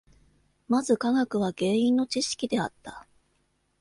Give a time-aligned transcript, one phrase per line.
[0.67, 3.05] まず科学は原因の知識であった。